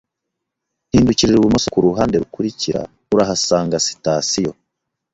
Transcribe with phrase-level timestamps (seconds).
[0.91, 2.81] Hindukirira ibumoso kuruhande rukurikira,
[3.13, 4.51] urahasanga sitasiyo.